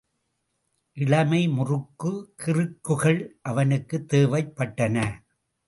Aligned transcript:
இளமை 0.97 1.47
முறுக்கு 1.47 2.11
கிறுக்குகள் 2.43 3.21
அவனுக்குத் 3.41 4.13
தேவைப்பட்டன. 4.13 4.97